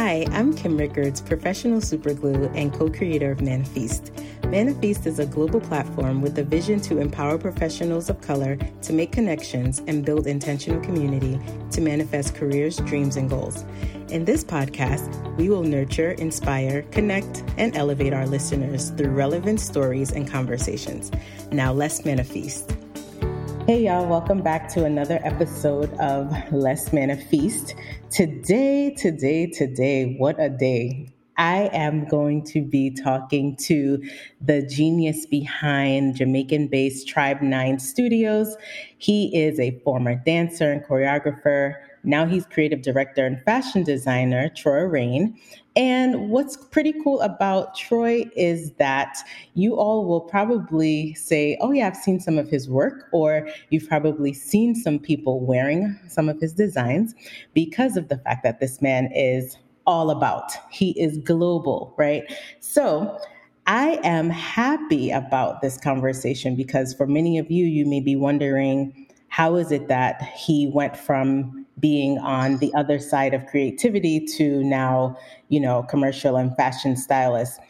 [0.00, 4.12] Hi, I'm Kim Rickards, professional superglue and co creator of Manifest.
[4.44, 9.10] Manifest is a global platform with a vision to empower professionals of color to make
[9.10, 11.40] connections and build intentional community
[11.72, 13.64] to manifest careers, dreams, and goals.
[14.08, 20.12] In this podcast, we will nurture, inspire, connect, and elevate our listeners through relevant stories
[20.12, 21.10] and conversations.
[21.50, 22.72] Now, let's manifest.
[23.68, 27.74] Hey, y'all, welcome back to another episode of Let's Manifest.
[28.10, 31.10] Today, today, today, what a day.
[31.36, 34.02] I am going to be talking to
[34.40, 38.56] the genius behind Jamaican based Tribe Nine Studios.
[38.96, 41.74] He is a former dancer and choreographer.
[42.04, 45.38] Now he's creative director and fashion designer, Troy Rain.
[45.76, 49.16] And what's pretty cool about Troy is that
[49.54, 53.88] you all will probably say, Oh, yeah, I've seen some of his work, or you've
[53.88, 57.14] probably seen some people wearing some of his designs
[57.54, 59.56] because of the fact that this man is
[59.86, 60.52] all about.
[60.70, 62.24] He is global, right?
[62.60, 63.18] So,
[63.68, 69.06] I am happy about this conversation because for many of you, you may be wondering
[69.28, 74.62] how is it that he went from being on the other side of creativity to
[74.64, 75.16] now,
[75.48, 77.60] you know, commercial and fashion stylist.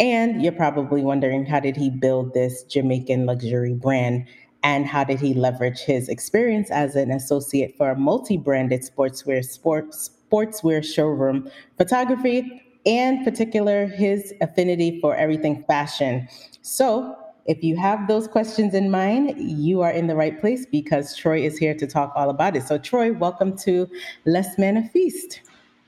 [0.00, 4.26] And you're probably wondering how did he build this Jamaican luxury brand
[4.62, 10.10] and how did he leverage his experience as an associate for a multi-branded sportswear sports
[10.30, 16.28] sportswear showroom photography and particular his affinity for everything fashion.
[16.62, 17.16] So
[17.48, 21.40] if you have those questions in mind, you are in the right place because Troy
[21.42, 22.64] is here to talk all about it.
[22.64, 23.88] So, Troy, welcome to
[24.26, 25.40] Let's Manifest.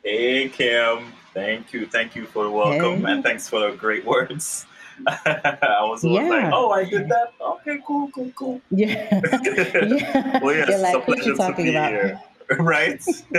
[0.02, 1.12] Hey, Kim.
[1.34, 1.86] Thank you.
[1.86, 3.12] Thank you for the welcome hey.
[3.12, 4.64] and thanks for the great words.
[5.06, 6.22] I was yeah.
[6.22, 7.34] like, oh, I did that.
[7.38, 8.60] Okay, cool, cool, cool.
[8.70, 9.20] Yeah.
[9.42, 10.40] yeah.
[10.42, 11.90] well, yes, You're like, what you talking about?
[11.90, 12.20] Here.
[12.58, 13.00] right?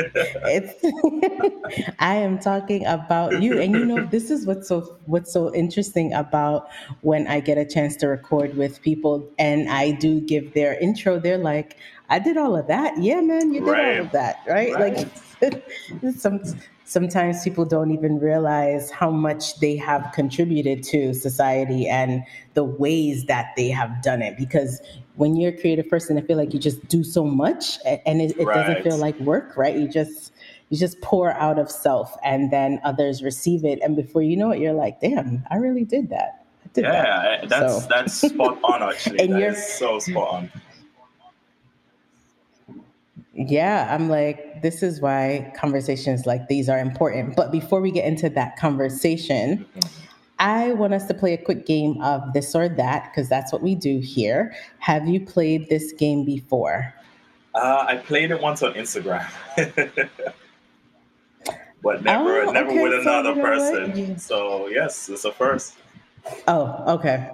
[1.99, 6.13] I am talking about you, and you know this is what's so what's so interesting
[6.13, 6.69] about
[7.01, 11.19] when I get a chance to record with people, and I do give their intro.
[11.19, 11.75] They're like,
[12.09, 14.00] "I did all of that, yeah, man, you did right.
[14.00, 15.07] all of that, right?" right.
[15.41, 16.41] Like some
[16.85, 22.21] sometimes people don't even realize how much they have contributed to society and
[22.53, 24.81] the ways that they have done it because
[25.16, 28.38] when you're a creative person, I feel like you just do so much and it,
[28.38, 28.55] it right.
[28.55, 29.75] doesn't feel like work, right?
[29.75, 30.31] You just
[30.69, 33.79] you just pour out of self and then others receive it.
[33.81, 36.45] And before you know it, you're like, damn, I really did that.
[36.73, 37.50] Did yeah, that.
[37.50, 37.88] that's so.
[37.89, 39.19] that's spot on actually.
[39.19, 40.51] and that you're so spot on.
[43.33, 47.35] Yeah, I'm like, this is why conversations like these are important.
[47.35, 50.10] But before we get into that conversation, mm-hmm.
[50.41, 53.62] I want us to play a quick game of this or that because that's what
[53.62, 54.56] we do here.
[54.79, 56.91] Have you played this game before?
[57.53, 59.30] Uh, I played it once on Instagram,
[61.84, 62.81] but never, oh, never okay.
[62.81, 64.18] with another so person.
[64.18, 65.75] So yes, it's a first.
[66.47, 67.30] Oh, okay.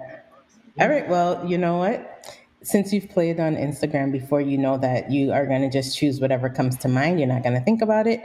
[0.78, 1.08] All right.
[1.08, 2.36] Well, you know what?
[2.62, 6.20] Since you've played on Instagram before, you know that you are going to just choose
[6.20, 7.20] whatever comes to mind.
[7.20, 8.20] You're not going to think about it,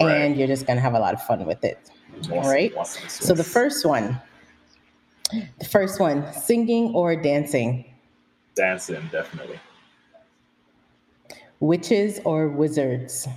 [0.00, 0.12] right.
[0.12, 1.90] and you're just going to have a lot of fun with it.
[2.30, 2.72] All right.
[2.86, 4.20] So the first one
[5.30, 7.84] the first one singing or dancing?
[8.54, 9.60] Dancing, definitely.
[11.60, 13.28] Witches or wizards?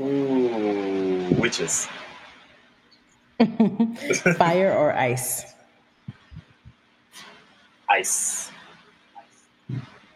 [0.00, 1.88] Ooh, witches.
[4.36, 5.54] Fire or ice?
[7.88, 8.50] Ice.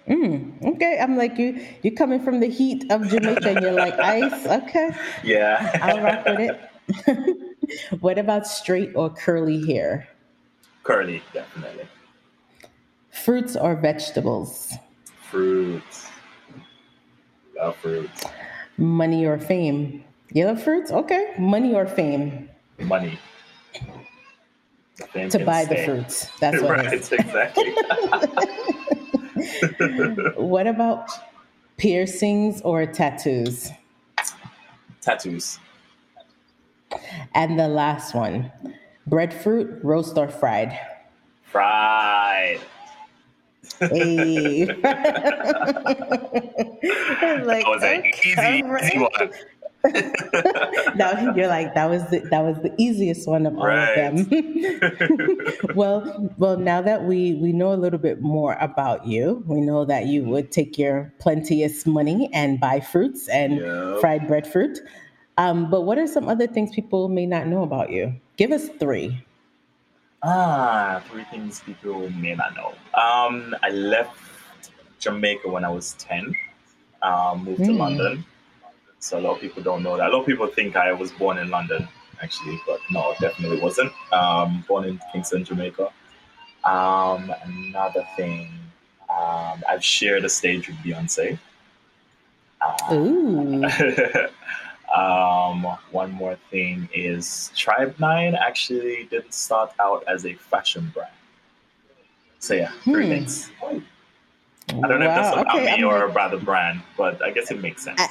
[0.08, 1.64] Mm, okay, I'm like you.
[1.82, 4.46] You're coming from the heat of Jamaica, and you're like ice.
[4.46, 4.90] Okay,
[5.22, 6.60] yeah, I'll rock with it.
[8.00, 10.08] what about straight or curly hair?
[10.82, 11.86] Curly, definitely.
[13.10, 14.74] Fruits or vegetables?
[15.30, 16.08] Fruits.
[17.56, 18.24] Love fruits.
[18.78, 20.04] Money or fame?
[20.32, 20.90] You love fruits?
[20.90, 21.34] Okay.
[21.38, 22.48] Money or fame?
[22.80, 23.18] Money.
[25.12, 25.76] Fame to buy stay.
[25.76, 26.28] the fruits.
[26.40, 27.74] That's what right, exactly.
[30.42, 31.08] what about
[31.76, 33.70] piercings or tattoos?
[35.00, 35.58] Tattoos.
[37.34, 38.52] And the last one
[39.06, 40.78] Breadfruit, roast or fried?
[41.44, 42.60] Fried.
[43.78, 44.66] Hey.
[44.66, 44.84] like,
[47.64, 49.32] that was an easy, easy one.
[50.94, 53.98] now you're like that was the, that was the easiest one of all right.
[53.98, 55.38] of them.
[55.74, 59.84] well, well, now that we we know a little bit more about you, we know
[59.84, 64.00] that you would take your plenteous money and buy fruits and yep.
[64.00, 64.78] fried breadfruit.
[65.36, 68.14] Um, but what are some other things people may not know about you?
[68.42, 69.24] Give us three.
[70.20, 72.74] Ah, three things people may not know.
[73.00, 74.18] Um, I left
[74.98, 76.34] Jamaica when I was 10,
[77.02, 77.66] um, moved mm.
[77.66, 77.78] to hmm.
[77.78, 78.24] London.
[78.98, 80.08] So a lot of people don't know that.
[80.08, 81.86] A lot of people think I was born in London,
[82.20, 83.92] actually, but no, definitely wasn't.
[84.10, 85.92] Um, born in Kingston, Jamaica.
[86.64, 88.48] Um, another thing,
[89.08, 91.38] um, I've shared a stage with Beyonce.
[92.90, 93.62] Ooh.
[94.94, 101.12] um, one more thing is Tribe Nine actually didn't start out as a fashion brand.
[102.38, 103.10] So yeah, three hmm.
[103.10, 103.50] things.
[103.62, 107.50] I don't know if that's about okay, me or about the brand, but I guess
[107.50, 108.00] it makes sense.
[108.00, 108.08] I,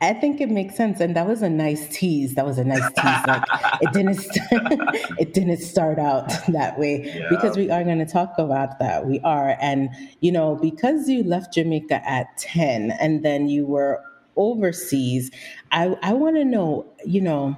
[0.00, 2.34] I think it makes sense, and that was a nice tease.
[2.34, 3.26] That was a nice tease.
[3.26, 3.44] Like
[3.80, 4.50] it didn't, st-
[5.18, 7.28] it didn't start out that way yeah.
[7.30, 9.06] because we are going to talk about that.
[9.06, 14.00] We are, and you know, because you left Jamaica at ten, and then you were
[14.38, 15.30] overseas.
[15.72, 17.56] I I want to know, you know,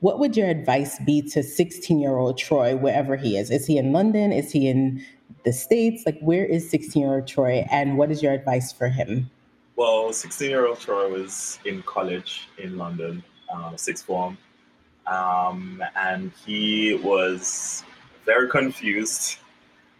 [0.00, 3.50] what would your advice be to sixteen year old Troy, wherever he is?
[3.50, 4.32] Is he in London?
[4.32, 5.02] Is he in
[5.44, 6.02] the states?
[6.04, 9.30] Like, where is sixteen year old Troy, and what is your advice for him?
[9.76, 13.22] Well, 16 year old Troy was in college in London,
[13.52, 14.38] uh, sixth form.
[15.06, 17.84] Um, and he was
[18.24, 19.36] very confused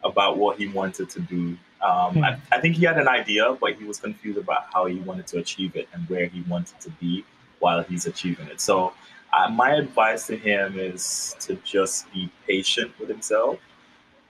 [0.03, 1.59] about what he wanted to do.
[1.87, 2.25] Um, mm.
[2.25, 5.27] I, I, think he had an idea, but he was confused about how he wanted
[5.29, 7.25] to achieve it and where he wanted to be
[7.61, 8.61] while he's achieving it.
[8.61, 8.93] So,
[9.33, 13.61] uh, my advice to him is to just be patient with himself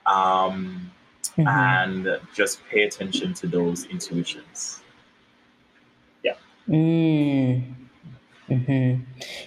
[0.05, 0.91] um,
[1.23, 1.47] mm-hmm.
[1.47, 4.81] and just pay attention to those intuitions.
[6.23, 6.35] Yeah.
[6.69, 7.73] Mm.
[8.47, 8.95] hmm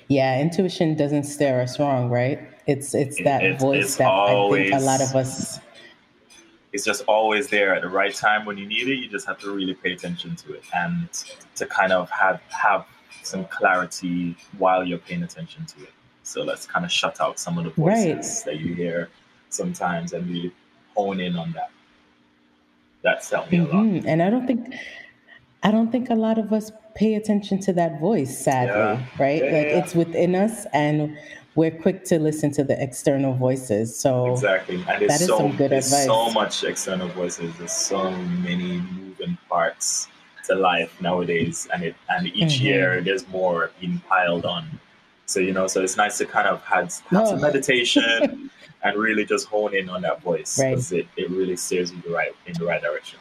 [0.09, 2.41] Yeah, intuition doesn't steer us wrong, right?
[2.67, 5.60] It's it's that it's, voice it's that I think a lot of us.
[6.72, 8.96] It's just always there at the right time when you need it.
[8.96, 11.08] You just have to really pay attention to it and
[11.56, 12.87] to kind of have have
[13.22, 15.93] some clarity while you're paying attention to it.
[16.22, 18.55] So let's kind of shut out some of the voices right.
[18.55, 19.11] that you hear
[19.49, 20.52] sometimes and really
[20.94, 21.70] hone in on that.
[23.02, 23.76] That's helped me mm-hmm.
[23.76, 23.87] a lot.
[23.87, 24.08] Mm-hmm.
[24.08, 24.75] And I don't think
[25.62, 29.06] I don't think a lot of us pay attention to that voice, sadly, yeah.
[29.19, 29.43] right?
[29.43, 29.78] Yeah, like yeah.
[29.78, 31.17] it's within us and
[31.61, 33.95] we're quick to listen to the external voices.
[33.95, 36.07] So exactly, and there's so, some good advice.
[36.07, 37.55] so much external voices.
[37.59, 38.11] There's so
[38.49, 40.09] many moving parts
[40.47, 42.65] to life nowadays, and it and each mm-hmm.
[42.65, 44.81] year there's more being piled on.
[45.27, 48.51] So you know, so it's nice to kind of have, have some meditation
[48.83, 51.06] and really just hone in on that voice because right.
[51.17, 53.19] it, it really steers you the right in the right direction.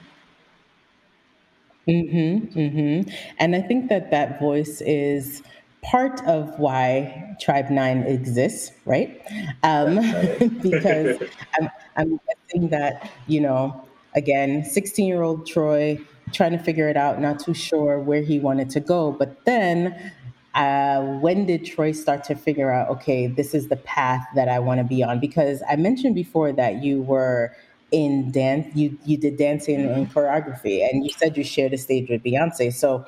[1.89, 3.09] Mm-hmm, mm-hmm.
[3.37, 5.43] And I think that that voice is
[5.81, 9.21] part of why Tribe Nine exists, right?
[9.63, 9.95] Um,
[10.61, 11.21] because
[11.59, 15.99] I'm, I'm guessing that, you know, again, 16 year old Troy
[16.33, 19.11] trying to figure it out, not too sure where he wanted to go.
[19.11, 20.13] But then
[20.53, 24.59] uh, when did Troy start to figure out, okay, this is the path that I
[24.59, 25.19] want to be on?
[25.19, 27.55] Because I mentioned before that you were
[27.91, 32.07] in dance you you did dancing and choreography and you said you shared a stage
[32.07, 33.03] with beyonce so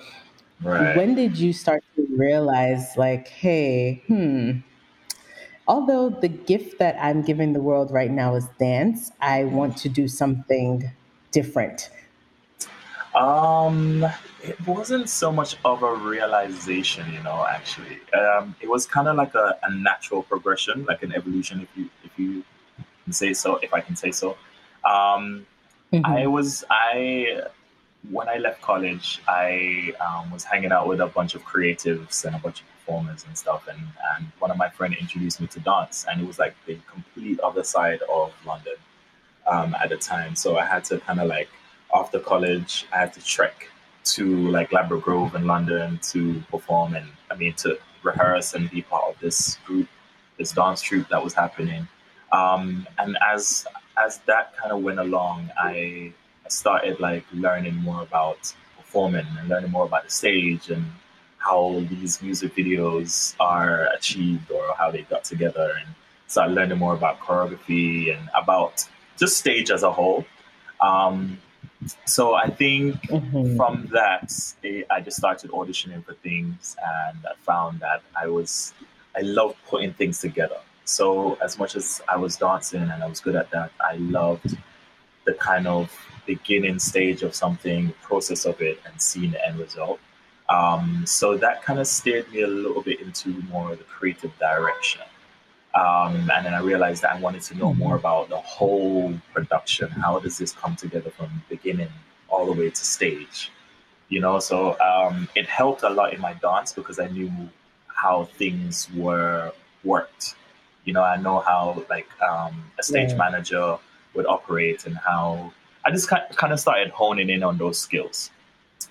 [0.64, 0.96] right.
[0.96, 4.52] when did you start to realize like hey hmm
[5.68, 9.90] although the gift that i'm giving the world right now is dance i want to
[9.90, 10.92] do something
[11.32, 11.90] different
[13.16, 14.06] um
[14.44, 19.16] it wasn't so much of a realization you know actually um it was kind of
[19.16, 22.44] like a, a natural progression like an evolution if you if you
[23.04, 24.38] can say so if i can say so
[24.84, 25.46] um,
[25.94, 26.06] mm-hmm.
[26.06, 27.44] I was I
[28.10, 32.36] when I left college, I um, was hanging out with a bunch of creatives and
[32.36, 33.80] a bunch of performers and stuff, and
[34.16, 37.40] and one of my friends introduced me to dance, and it was like the complete
[37.42, 38.76] other side of London
[39.48, 40.36] um, at the time.
[40.36, 41.50] So I had to kind of like
[41.94, 43.68] after college, I had to trek
[44.04, 48.82] to like Ladbroke Grove in London to perform and I mean to rehearse and be
[48.82, 49.88] part of this group,
[50.40, 51.88] this dance troupe that was happening.
[52.32, 53.68] Um, and as
[53.98, 56.14] as that kind of went along, I
[56.52, 60.86] started like learning more about performing and learning more about the stage and
[61.38, 65.96] how these music videos are achieved or how they got together and
[66.28, 70.26] started learning more about choreography and about just stage as a whole.
[70.80, 71.40] Um,
[72.06, 73.56] so I think mm-hmm.
[73.56, 74.32] from that,
[74.92, 78.74] I just started auditioning for things and I found that I was,
[79.16, 80.58] I love putting things together.
[80.86, 84.58] So as much as I was dancing and I was good at that, I loved
[85.26, 85.92] the kind of
[86.26, 90.00] beginning stage of something, process of it, and seeing the end result.
[90.50, 94.38] Um, so that kind of steered me a little bit into more of the creative
[94.38, 95.02] direction.
[95.74, 99.90] Um, and then I realized that I wanted to know more about the whole production.
[99.90, 101.88] How does this come together from beginning
[102.28, 103.52] all the way to stage?
[104.10, 107.32] You know, so um, it helped a lot in my dance because I knew
[107.88, 109.54] how things were
[109.86, 110.36] worked
[110.86, 113.18] you know, I know how like um, a stage yeah.
[113.18, 113.78] manager
[114.14, 115.54] would operate and how
[115.86, 118.30] I just kind of started honing in on those skills.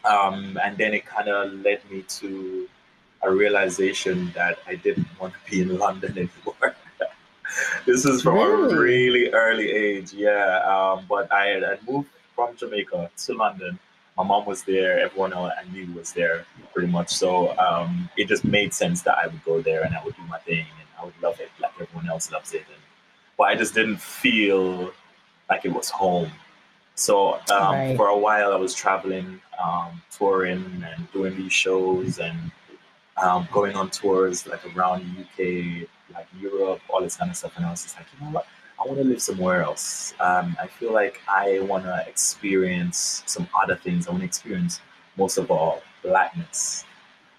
[0.04, 2.68] Um, and then it kind of led me to
[3.22, 6.74] a realization that I didn't want to be in London anymore.
[7.86, 8.74] this is from really?
[8.74, 10.60] a really early age, yeah.
[10.64, 13.78] Um, but I had moved from Jamaica to London.
[14.16, 14.98] My mom was there.
[14.98, 17.10] Everyone I knew was there, pretty much.
[17.10, 20.22] So um, it just made sense that I would go there and I would do
[20.22, 22.64] my thing and I would love it like everyone else loves it.
[22.66, 22.82] And,
[23.36, 24.92] but I just didn't feel
[25.48, 26.30] like it was home.
[27.00, 27.96] So um, right.
[27.96, 32.38] for a while, I was traveling, um, touring, and doing these shows and
[33.16, 37.56] um, going on tours like around the UK, like Europe, all this kind of stuff.
[37.56, 38.46] And I was just like, you know what?
[38.78, 40.12] I want to live somewhere else.
[40.20, 44.06] Um, I feel like I want to experience some other things.
[44.06, 44.82] I want to experience
[45.16, 46.84] most of all blackness.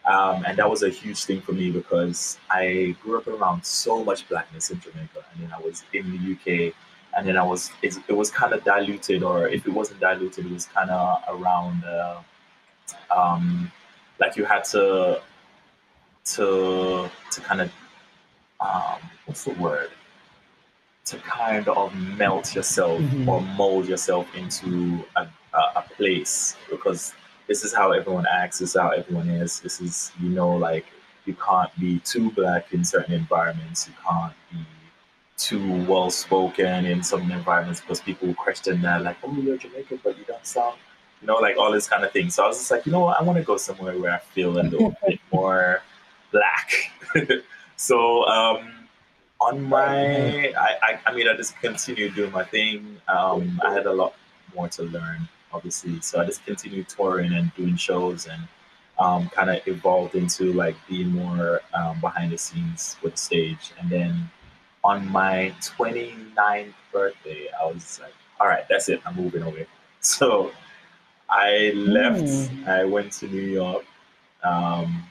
[0.05, 4.03] Um, and that was a huge thing for me because I grew up around so
[4.03, 5.23] much blackness in Jamaica.
[5.33, 6.73] And then I was in the UK
[7.15, 10.45] and then I was, it, it was kind of diluted, or if it wasn't diluted,
[10.45, 12.21] it was kind of around, uh,
[13.15, 13.71] um,
[14.19, 15.21] like you had to,
[16.25, 17.71] to, to kind of,
[18.59, 19.89] um, what's the word?
[21.05, 23.27] to kind of melt yourself mm-hmm.
[23.27, 27.13] or mold yourself into a, a, a, place because
[27.47, 29.59] this is how everyone acts, this is how everyone is.
[29.59, 30.85] This is, you know, like
[31.25, 34.59] you can't be too black in certain environments, you can't be
[35.41, 40.17] too well spoken in some environments because people question that, like, oh, you're Jamaican, but
[40.17, 40.77] you don't sound,
[41.21, 42.29] you know, like all this kind of thing.
[42.29, 44.19] So I was just like, you know what, I want to go somewhere where I
[44.19, 45.81] feel a little bit more
[46.31, 46.71] black.
[47.75, 48.71] so, um,
[49.39, 52.97] on my, I, I, I, mean, I just continued doing my thing.
[53.07, 54.13] Um, I had a lot
[54.55, 55.99] more to learn, obviously.
[56.01, 58.43] So I just continued touring and doing shows and
[58.99, 63.71] um, kind of evolved into like being more um, behind the scenes with the stage.
[63.79, 64.29] And then
[64.83, 69.01] on my 29th birthday, I was like, all right, that's it.
[69.05, 69.67] I'm moving away.
[70.03, 70.51] So
[71.29, 72.23] I left.
[72.23, 72.67] Mm.
[72.67, 73.85] I went to New York.
[74.43, 75.03] Um,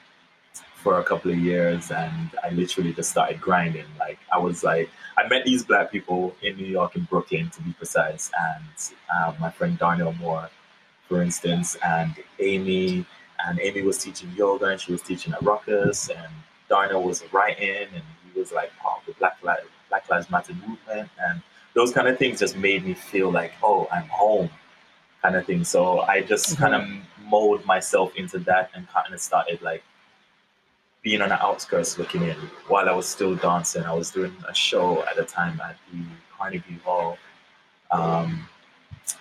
[0.81, 3.85] for a couple of years and I literally just started grinding.
[3.99, 7.61] Like I was like, I met these black people in New York, in Brooklyn to
[7.61, 10.49] be precise, and um, my friend Darnell Moore,
[11.07, 13.05] for instance, and Amy,
[13.45, 16.33] and Amy was teaching yoga and she was teaching at Ruckus, and
[16.67, 20.53] Darnell was writing and he was like part of the Black Lives, Black Lives Matter
[20.53, 21.41] movement, and
[21.73, 24.49] those kind of things just made me feel like, oh, I'm home,
[25.21, 25.63] kind of thing.
[25.63, 26.63] So I just mm-hmm.
[26.63, 29.83] kind of mold myself into that and kind of started like
[31.01, 32.35] being on the outskirts looking in
[32.67, 33.83] while I was still dancing.
[33.83, 36.03] I was doing a show at the time at the
[36.37, 37.17] Carnegie Hall.
[37.91, 38.47] Um,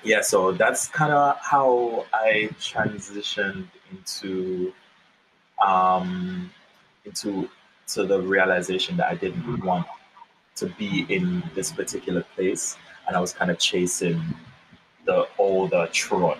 [0.05, 4.73] yeah, so that's kind of how I transitioned into
[5.67, 6.50] um,
[7.05, 7.49] into
[7.94, 9.87] to the realization that I didn't want
[10.56, 14.23] to be in this particular place, and I was kind of chasing
[15.06, 16.37] the older Troy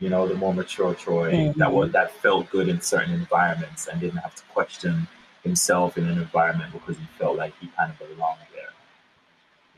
[0.00, 1.58] you know, the more mature Troy mm-hmm.
[1.58, 5.06] that was that felt good in certain environments and didn't have to question
[5.44, 8.72] himself in an environment because he felt like he kind of belonged there.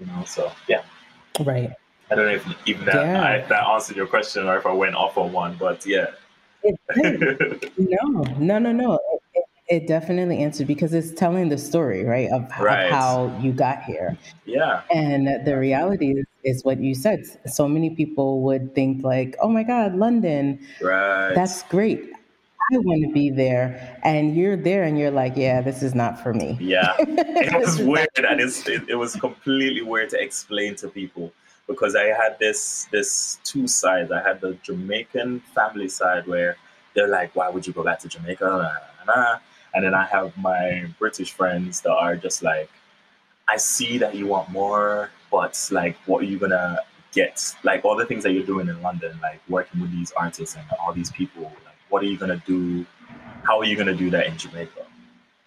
[0.00, 0.82] You know, so yeah.
[1.40, 1.72] Right.
[2.10, 3.24] I don't know if even that yeah.
[3.24, 6.06] I, that answered your question or if I went off on one, but yeah.
[6.96, 9.00] no, no, no, no.
[9.72, 12.84] It, it, definitely answered because it's telling the story, right, of, right.
[12.84, 14.16] of how you got here.
[14.44, 14.82] Yeah.
[14.92, 17.24] And the reality is is what you said.
[17.46, 21.34] So many people would think like, "Oh my God, London, right?
[21.34, 22.10] That's great.
[22.72, 26.20] I want to be there." And you're there, and you're like, "Yeah, this is not
[26.22, 30.74] for me." Yeah, it was weird, and it's, it, it was completely weird to explain
[30.76, 31.32] to people
[31.66, 34.10] because I had this this two sides.
[34.10, 36.56] I had the Jamaican family side where
[36.94, 38.80] they're like, "Why would you go back to Jamaica?"
[39.74, 42.70] And then I have my British friends that are just like,
[43.48, 46.78] "I see that you want more." but like what are you gonna
[47.12, 47.56] get?
[47.64, 50.64] Like all the things that you're doing in london like working with these artists and
[50.78, 52.86] all these people like what are you gonna do?
[53.42, 54.84] How are you gonna do that in jamaica?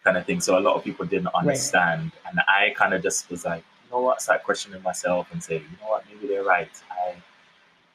[0.03, 0.41] Kind of thing.
[0.41, 2.11] So a lot of people didn't understand.
[2.25, 2.31] Right.
[2.31, 4.21] and i kind of just was like you know what?
[4.21, 6.03] Start questioning myself and say you know what?
[6.09, 6.71] Maybe they're right.
[6.91, 7.15] I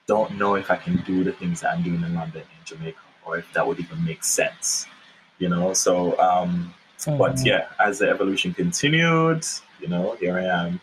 [0.06, 2.98] don't know if i can do the things that i'm doing in london in jamaica
[3.24, 4.86] or if that would even make sense
[5.40, 7.18] you know so um mm-hmm.
[7.18, 9.44] but yeah as the evolution continued
[9.80, 10.80] you know here i am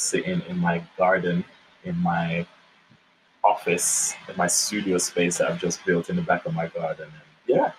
[0.00, 1.44] sitting in my garden,
[1.84, 2.46] in my
[3.44, 7.06] office, in my studio space that I've just built in the back of my garden.
[7.06, 7.72] And yeah,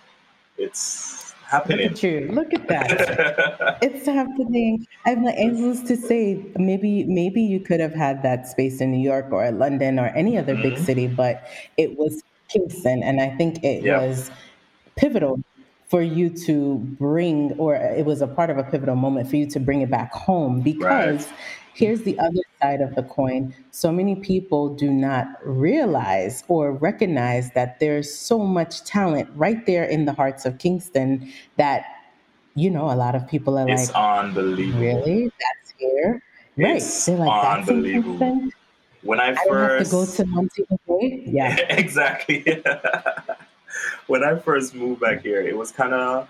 [0.57, 1.89] it's happening.
[1.89, 2.31] Look at you.
[2.31, 3.77] Look at that.
[3.81, 4.85] it's happening.
[5.05, 9.03] I'm like, was to say, maybe maybe you could have had that space in New
[9.03, 10.75] York or London or any other mm-hmm.
[10.75, 11.47] big city, but
[11.77, 13.03] it was Kingston.
[13.03, 14.01] And I think it yeah.
[14.01, 14.31] was
[14.95, 15.43] pivotal
[15.91, 19.45] for you to bring, or it was a part of a pivotal moment for you
[19.45, 21.37] to bring it back home because right
[21.73, 27.51] here's the other side of the coin, so many people do not realize or recognize
[27.51, 31.85] that there's so much talent right there in the hearts of Kingston that,
[32.55, 34.79] you know, a lot of people are like, it's like, unbelievable.
[34.79, 35.23] Really?
[35.25, 36.21] That's here?
[36.57, 37.17] It's right.
[37.17, 38.49] They're like, That's unbelievable.
[39.03, 41.23] When I I don't have to first go to Montego Bay.
[41.25, 41.55] Yeah.
[41.69, 42.45] exactly.
[44.07, 46.27] when I first moved back here, it was kind of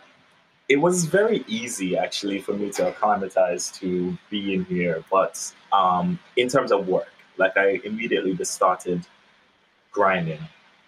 [0.70, 5.04] it was very easy actually for me to acclimatize to being here.
[5.12, 9.06] But um, in terms of work, like I immediately just started
[9.92, 10.40] grinding,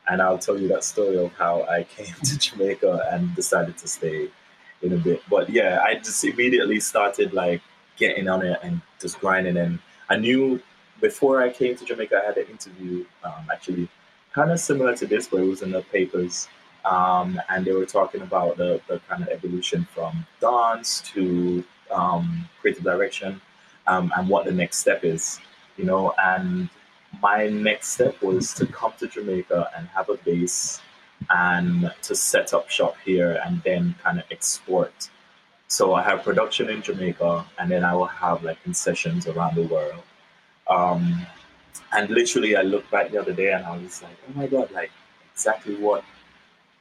[0.10, 3.88] and I'll tell you that story of how I came to Jamaica and decided to
[3.88, 4.30] stay
[4.82, 5.22] in a bit.
[5.30, 7.62] But yeah, I just immediately started like
[7.98, 9.58] getting on it and just grinding.
[9.58, 9.80] And
[10.10, 10.62] I knew
[11.02, 13.90] before I came to Jamaica, I had an interview um, actually
[14.34, 16.48] kind of similar to this, where it was in the papers.
[16.86, 22.50] Um, and they were talking about the, the kind of evolution from dance to um,
[22.60, 23.40] creative direction
[23.88, 25.40] um, and what the next step is,
[25.78, 26.14] you know.
[26.22, 26.70] And
[27.22, 30.82] my next step was to come to Jamaica and have a base
[31.30, 35.10] and to set up shop here and then kind of export.
[35.68, 39.64] So I have production in Jamaica and then I will have like concessions around the
[39.64, 40.04] world.
[40.68, 41.26] Um,
[41.92, 44.72] and literally, I looked back the other day and I was like, oh my God,
[44.72, 44.92] like
[45.34, 46.04] exactly what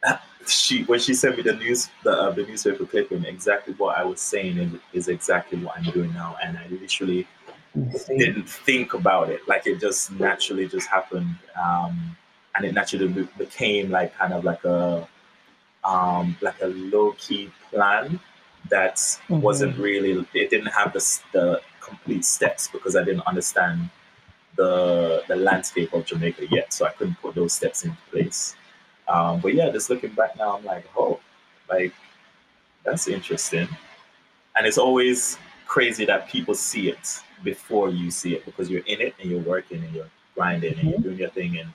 [0.47, 4.03] she when she sent me the news the, uh, the newspaper clipping exactly what i
[4.05, 6.37] was saying is, is exactly what i'm doing now.
[6.43, 7.27] And i literally
[8.09, 9.41] didn't think about it.
[9.49, 11.37] Like it just naturally just happened.
[11.63, 12.17] Um,
[12.55, 15.09] and it naturally became like kind of like a
[15.85, 18.21] um, like a low-key plan
[18.69, 19.41] that Mhm.
[19.41, 23.89] wasn't really it didn't have the, the complete steps because i didn't understand
[24.57, 28.55] the the landscape of jamaica yet so i couldn't put those steps into place
[29.09, 31.19] um, but yeah, just looking back now, I'm like, oh,
[31.69, 31.93] like
[32.85, 33.69] that's interesting.
[34.57, 39.01] And it's always crazy that people see it before you see it because you're in
[39.01, 41.69] it and you're working and you're grinding and you're doing your thing and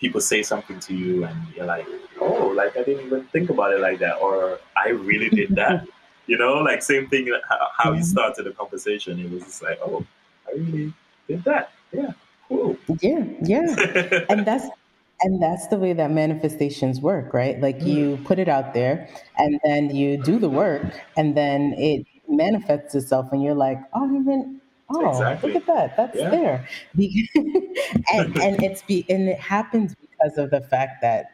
[0.00, 1.86] people say something to you and you're like,
[2.20, 5.86] oh, like I didn't even think about it like that or I really did that.
[6.26, 7.32] you know, like same thing
[7.78, 8.04] how- you Mhm.
[8.04, 9.18] started the conversation.
[9.20, 10.04] It was just like, oh,
[10.48, 10.92] I really
[11.28, 11.70] did that.
[11.92, 12.12] Yeah,
[12.48, 12.76] cool.
[13.00, 13.24] Yeah.
[13.42, 13.76] Yeah.
[14.28, 14.66] and that's
[15.20, 17.86] and that's the way that manifestations work right like Mm.
[17.86, 22.94] you put it out there and then you do the work and then it manifests
[22.94, 25.52] itself and you're like oh I didn't oh Exactly.
[25.52, 26.30] look at that that's Yeah.
[26.30, 26.68] there
[28.12, 31.26] and and it's be and it happens because of the fact that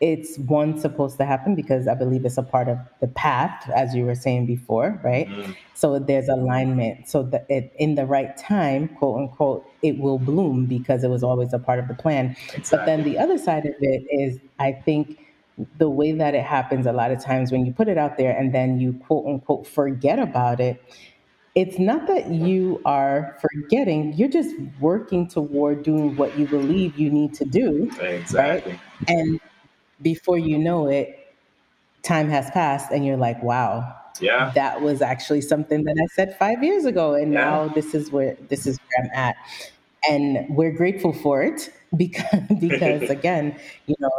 [0.00, 3.94] it's one supposed to happen because I believe it's a part of the path, as
[3.94, 5.28] you were saying before, right?
[5.28, 7.08] Mm, So there's alignment.
[7.08, 11.22] So that it in the right time, quote unquote, it will bloom because it was
[11.24, 12.36] always a part of the plan.
[12.70, 15.18] But then the other side of it is, I think,
[15.78, 18.36] the way that it happens a lot of times when you put it out there
[18.36, 20.80] and then you quote unquote forget about it.
[21.54, 27.10] It's not that you are forgetting, you're just working toward doing what you believe you
[27.10, 28.78] need to do, Exactly.
[29.08, 29.40] and
[30.02, 31.16] before you know it,
[32.02, 34.52] time has passed and you're like, wow, Yeah.
[34.54, 37.14] that was actually something that I said five years ago.
[37.14, 37.40] And Yeah.
[37.40, 39.36] now this is where this is where I'm at.
[40.08, 44.10] And we're grateful for it because, because again, you know,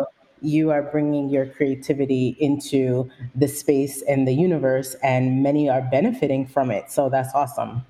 [0.42, 6.48] you are bringing your creativity into the space and the universe and many are benefiting
[6.48, 6.92] from it.
[6.92, 7.86] So that's awesome.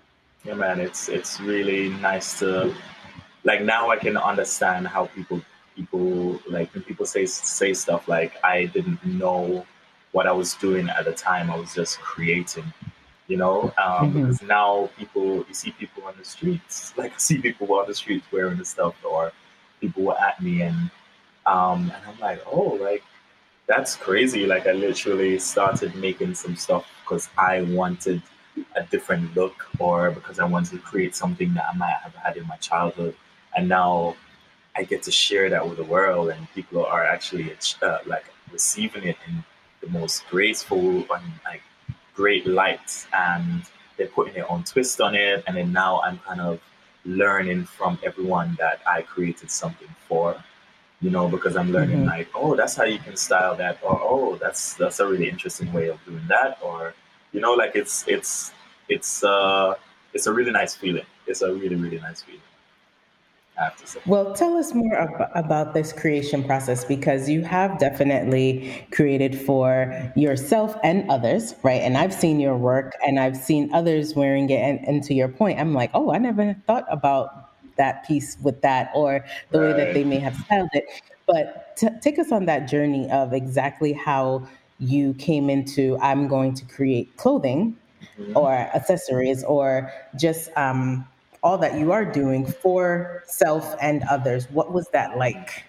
[0.46, 2.74] Yeah, man, it's it's really nice to
[3.44, 5.42] like now I can understand how people
[5.76, 9.66] people like when people say say stuff like I didn't know
[10.12, 11.50] what I was doing at the time.
[11.52, 12.66] I was just creating,
[13.28, 13.74] you know.
[13.78, 14.14] Um, Mhm.
[14.14, 17.96] Because now people you see people on the streets, like I see people on the
[17.96, 19.32] streets wearing the stuff, or
[19.82, 20.90] people were at me and
[21.46, 23.04] um, and I'm like, oh, like
[23.68, 24.46] that's crazy.
[24.46, 28.22] Like I literally started making some stuff because I wanted
[28.76, 32.38] a different look or because I wanted to create something that I might have had
[32.38, 33.16] in my childhood.
[33.56, 34.16] And now
[34.76, 39.04] I get to share that with the world and people are actually uh, like receiving
[39.04, 39.44] it in
[39.82, 41.62] the most graceful and like
[42.16, 43.64] great light and
[43.98, 45.44] they're putting their own twist on it.
[45.48, 46.60] And then now I'm kind of
[47.06, 50.36] learning from everyone that I created something for
[51.02, 52.08] you know, because I'm learning Mhm.
[52.08, 55.72] like, oh, that's how you can style that, or oh, that's that's a really interesting
[55.72, 56.94] way of doing that, or
[57.32, 58.52] you know, like it's it's
[58.90, 59.76] it's uh
[60.14, 61.06] it's a really nice feeling.
[61.28, 62.42] It's a really really nice feeling.
[62.44, 62.44] I
[63.24, 63.49] have to say.
[64.06, 70.12] Well, tell us more ab- about this creation process because you have definitely created for
[70.16, 71.82] yourself and others, right?
[71.82, 74.60] And I've seen your work and I've seen others wearing it.
[74.62, 78.62] And, and to your point, I'm like, oh, I never thought about that piece with
[78.62, 80.86] that or the way that they may have styled it.
[81.28, 84.48] But t- take us on that journey of exactly how
[84.80, 87.78] you came into I'm going to create clothing
[88.18, 88.36] Mhm.
[88.36, 91.06] or accessories or just um,
[91.42, 94.50] all that you are doing for self and others.
[94.52, 95.64] What was that like?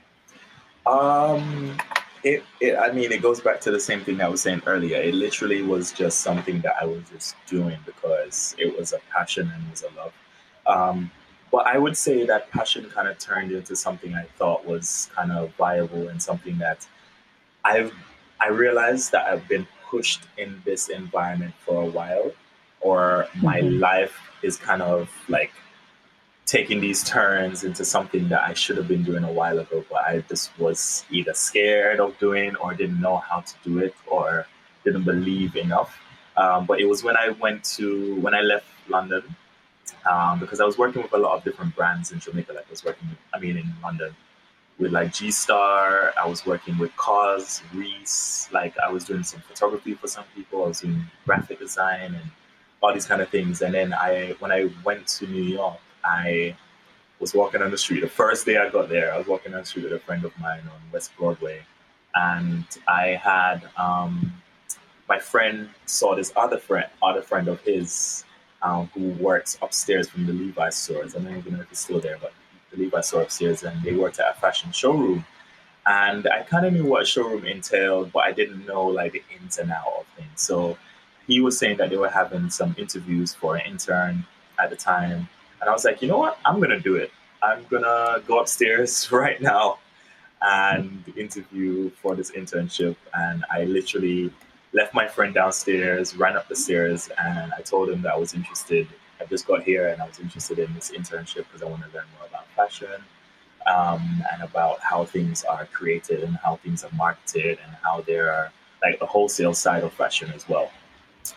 [0.86, 1.78] Um,
[2.24, 4.96] it, it, I mean, it goes back to the same thing I was saying earlier.
[4.96, 9.50] It literally was just something that I was just doing because it was a passion
[9.54, 10.12] and it was a love.
[10.66, 11.10] Um,
[11.50, 15.32] but I would say that passion kind of turned into something I thought was kind
[15.32, 16.86] of viable and something that
[17.64, 17.92] I've
[18.40, 22.32] I realized that I've been pushed in this environment for a while,
[22.80, 23.78] or my mm-hmm.
[23.78, 25.52] life is kind of like
[26.46, 30.00] taking these turns into something that I should have been doing a while ago, but
[30.02, 34.46] I just was either scared of doing or didn't know how to do it or
[34.84, 35.96] didn't believe enough.
[36.36, 39.22] Um, but it was when I went to, when I left London,
[40.10, 42.52] um, because I was working with a lot of different brands in Jamaica.
[42.52, 44.14] Like I was working, with, I mean, in London
[44.80, 46.12] with like G Star.
[46.20, 48.48] I was working with COS, Reiss.
[48.52, 50.64] Like I was doing some photography for some people.
[50.64, 52.30] I was doing graphic design and
[52.82, 53.62] all these kind of things.
[53.62, 56.56] And then I, when I went to New York, I
[57.18, 58.00] was walking on the street.
[58.00, 60.24] The first day I got there, I was walking on the street with a friend
[60.24, 61.62] of mine on West Broadway,
[62.14, 64.32] and I had um,
[65.08, 68.24] my friend saw this other friend, other friend of his,
[68.62, 71.14] um, who works upstairs from the Levi's stores.
[71.14, 72.32] I don't even know if it's still there, but
[72.70, 75.26] the Levi's store upstairs, and they worked at a fashion showroom.
[75.86, 79.58] And I kind of knew what showroom entailed, but I didn't know like the ins
[79.58, 80.40] and outs of things.
[80.40, 80.78] So
[81.30, 84.24] he was saying that they were having some interviews for an intern
[84.58, 85.28] at the time
[85.60, 86.38] and I was like, you know what?
[86.44, 87.12] I'm going to do it.
[87.42, 89.78] I'm going to go upstairs right now
[90.42, 92.96] and interview for this internship.
[93.14, 94.32] And I literally
[94.72, 98.34] left my friend downstairs, ran up the stairs, and I told him that I was
[98.34, 98.88] interested.
[99.20, 101.88] I just got here and I was interested in this internship because I want to
[101.88, 103.02] learn more about fashion
[103.66, 108.32] um, and about how things are created and how things are marketed and how there
[108.32, 108.50] are
[108.82, 110.70] like the wholesale side of fashion as well.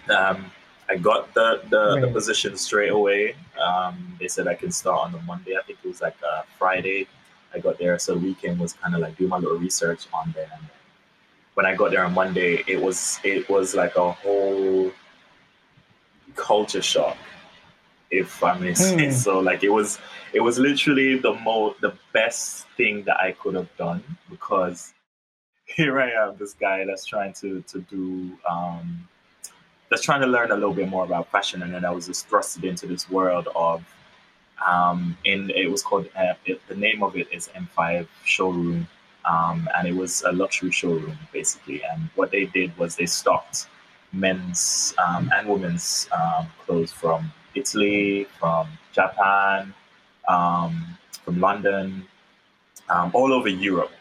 [0.09, 0.51] Um,
[0.89, 2.01] I got the the, right.
[2.01, 3.35] the position straight away.
[3.59, 5.55] Um, they said I can start on the Monday.
[5.57, 7.07] I think it was like a Friday.
[7.53, 10.31] I got there, so the weekend was kind of like doing my little research on
[10.31, 10.49] them.
[11.53, 14.91] When I got there on Monday, it was it was like a whole
[16.35, 17.17] culture shock,
[18.09, 19.13] if I may say mm.
[19.13, 19.39] so.
[19.39, 19.99] Like it was
[20.33, 24.93] it was literally the most the best thing that I could have done because
[25.65, 29.07] here I am, this guy that's trying to to do um,
[29.93, 32.27] just trying to learn a little bit more about fashion, and then I was just
[32.29, 33.83] thrusted into this world of.
[34.65, 38.87] Um, in it was called uh, it, the name of it is M5 Showroom,
[39.25, 41.83] um, and it was a luxury showroom basically.
[41.83, 43.67] And what they did was they stocked
[44.13, 49.73] men's um, and women's um, clothes from Italy, from Japan,
[50.29, 52.05] um, from London,
[52.89, 53.91] um, all over Europe,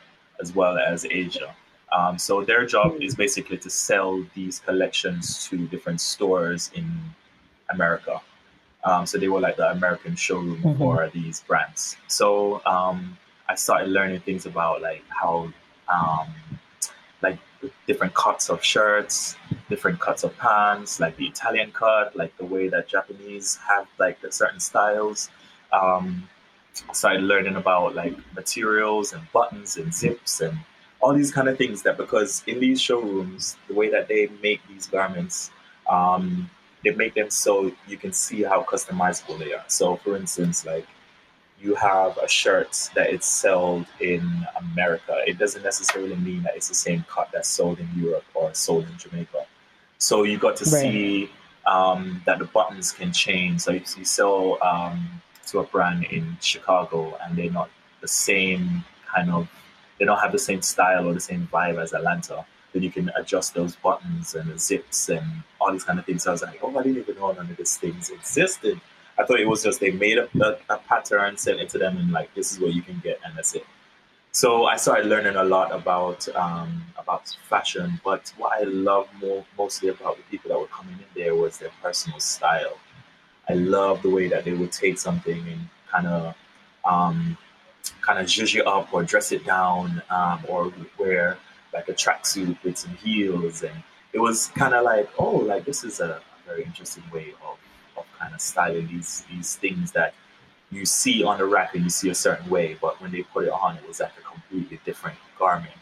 [0.40, 1.54] as well as Asia.
[1.92, 6.90] Um, so their job is basically to sell these collections to different stores in
[7.70, 8.20] America.
[8.84, 10.78] Um, so they were like the American showroom mm-hmm.
[10.78, 11.96] for these brands.
[12.08, 13.16] So um,
[13.48, 15.52] I started learning things about like how,
[15.92, 16.28] um,
[17.20, 17.38] like
[17.86, 19.36] different cuts of shirts,
[19.68, 24.20] different cuts of pants, like the Italian cut, like the way that Japanese have like
[24.20, 25.30] the certain styles.
[25.72, 26.28] Um,
[26.92, 30.58] started learning about like materials and buttons and zips and
[31.02, 34.60] all these kind of things that because in these showrooms, the way that they make
[34.68, 35.50] these garments,
[35.90, 36.48] um,
[36.84, 39.64] they make them so you can see how customizable they are.
[39.66, 40.86] So, for instance, like
[41.60, 46.68] you have a shirt that it's sold in America, it doesn't necessarily mean that it's
[46.68, 49.44] the same cut that's sold in Europe or sold in Jamaica.
[49.98, 50.80] So you got to right.
[50.80, 51.30] see
[51.66, 53.60] um, that the buttons can change.
[53.60, 58.84] So you, you sell um, to a brand in Chicago, and they're not the same
[59.06, 59.48] kind of
[59.98, 62.44] they don't have the same style or the same vibe as Atlanta.
[62.72, 65.24] Then you can adjust those buttons and the zips and
[65.60, 66.22] all these kind of things.
[66.22, 68.80] So I was like, oh, I didn't even know none of these things existed.
[69.18, 71.98] I thought it was just they made a, a, a pattern, sent it to them,
[71.98, 73.66] and like this is what you can get, and that's it.
[74.32, 78.00] So I started learning a lot about um, about fashion.
[78.02, 81.58] But what I love more mostly about the people that were coming in there was
[81.58, 82.78] their personal style.
[83.50, 86.34] I love the way that they would take something and kind of
[86.86, 87.36] um,
[88.00, 91.38] kind of zhuzh it up or dress it down um, or wear
[91.72, 93.62] like a tracksuit with some heels.
[93.62, 97.34] And it was kind of like, oh, like this is a, a very interesting way
[97.46, 97.58] of,
[97.96, 100.14] of kind of styling these, these things that
[100.70, 103.44] you see on the rack and you see a certain way, but when they put
[103.44, 105.74] it on, it was like a completely different garment,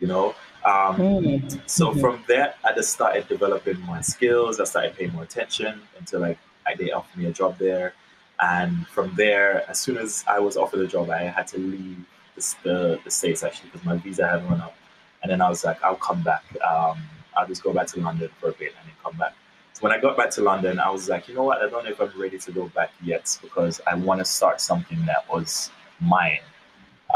[0.00, 0.34] you know?
[0.64, 1.58] Um, mm-hmm.
[1.66, 4.58] So from there, I just started developing my skills.
[4.58, 7.94] I started paying more attention until like I, they offered me a job there.
[8.40, 12.04] And from there, as soon as I was offered a job, I had to leave
[12.34, 14.74] the, the, the States actually because my visa had run out.
[15.22, 16.44] And then I was like, I'll come back.
[16.62, 17.02] Um,
[17.36, 19.34] I'll just go back to London for a bit and then come back.
[19.72, 21.58] So when I got back to London, I was like, you know what?
[21.58, 24.60] I don't know if I'm ready to go back yet because I want to start
[24.60, 25.70] something that was
[26.00, 26.40] mine.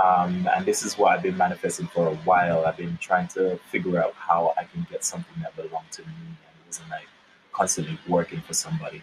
[0.03, 2.65] Um, and this is what I've been manifesting for a while.
[2.65, 6.13] I've been trying to figure out how I can get something that belonged to me
[6.27, 7.07] and wasn't like
[7.53, 9.03] constantly working for somebody.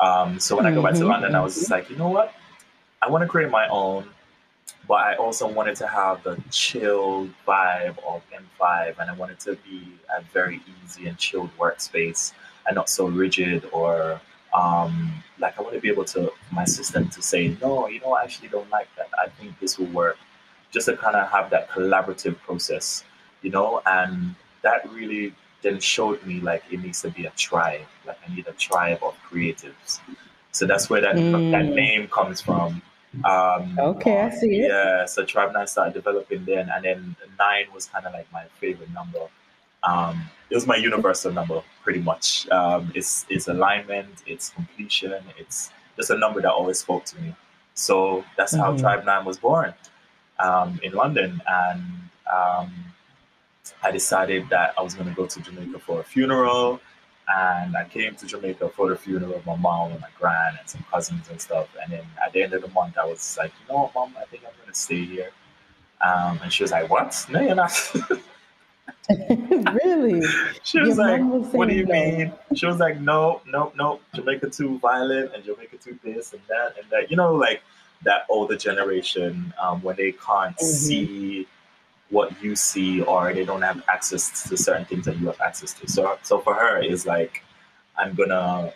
[0.00, 0.72] Um, so when mm-hmm.
[0.72, 1.08] I go back to mm-hmm.
[1.08, 2.34] London, I was just like, you know what?
[3.02, 4.08] I want to create my own,
[4.88, 9.56] but I also wanted to have the chill vibe of M5 and I wanted to
[9.56, 12.32] be a very easy and chilled workspace
[12.66, 14.20] and not so rigid or
[14.52, 18.12] um, like I want to be able to my system to say no, you know,
[18.12, 19.08] I actually don't like that.
[19.22, 20.18] I think this will work.
[20.72, 23.04] Just to kind of have that collaborative process,
[23.42, 27.86] you know, and that really then showed me like it needs to be a tribe.
[28.06, 30.00] Like I need a tribe of creatives.
[30.52, 31.50] So that's where that mm.
[31.52, 32.82] that name comes from.
[33.24, 34.66] Um, okay, I see.
[34.66, 38.44] Yeah, so Tribe Nine started developing then, and then nine was kind of like my
[38.60, 39.26] favorite number.
[39.82, 42.48] Um, it was my universal number, pretty much.
[42.50, 47.34] Um, it's it's alignment, it's completion, it's just a number that always spoke to me.
[47.74, 48.80] So that's how mm-hmm.
[48.80, 49.74] Tribe Nine was born
[50.38, 51.82] um, in London, and
[52.32, 52.72] um,
[53.82, 56.80] I decided that I was going to go to Jamaica for a funeral.
[57.32, 60.68] And I came to Jamaica for the funeral of my mom and my grand and
[60.68, 61.68] some cousins and stuff.
[61.80, 64.14] And then at the end of the month, I was like, you know what, mom,
[64.20, 65.30] I think I'm going to stay here.
[66.00, 67.26] Um, and she was like, what?
[67.30, 67.72] No, you're not.
[69.84, 70.22] really?
[70.62, 74.00] She was Your like, was "What do you mean?" She was like, "No, no, no.
[74.14, 77.62] Jamaica too violent, and Jamaica too this and that and that." You know, like
[78.02, 80.64] that older generation um, when they can't mm-hmm.
[80.64, 81.46] see
[82.10, 85.72] what you see or they don't have access to certain things that you have access
[85.74, 85.88] to.
[85.88, 87.42] So, so for her, it's like,
[87.96, 88.72] I'm gonna,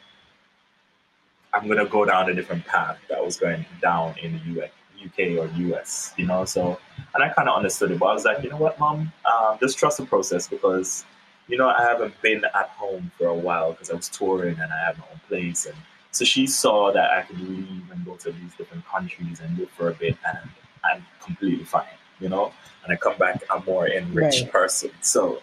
[1.53, 4.70] I'm gonna go down a different path that was going down in the US.
[5.05, 6.44] UK or US, you know.
[6.44, 6.79] So,
[7.14, 9.59] and I kind of understood it, but I was like, you know what, mom, um,
[9.61, 11.05] just trust the process because,
[11.49, 14.73] you know, I haven't been at home for a while because I was touring and
[14.73, 15.77] I have my own place, and
[16.11, 19.70] so she saw that I could leave and go to these different countries and live
[19.70, 20.38] for a bit, and
[20.85, 21.85] I'm completely fine,
[22.24, 22.52] you know.
[22.82, 24.52] And I come back, I'm more enriched right.
[24.52, 24.90] person.
[25.00, 25.42] So,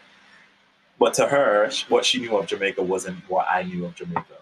[1.00, 4.38] but to her, what she knew of Jamaica wasn't what I knew of Jamaica